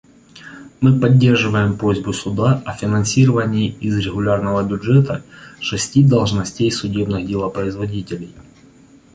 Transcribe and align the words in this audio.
Мы 0.79 0.99
поддерживаем 0.99 1.77
просьбу 1.77 2.11
Суда 2.11 2.63
о 2.65 2.73
финансировании 2.73 3.69
из 3.79 3.95
регулярного 3.99 4.63
бюджета 4.63 5.23
шести 5.59 6.03
должностей 6.03 6.71
судебных 6.71 7.27
делопроизводителей. 7.27 8.33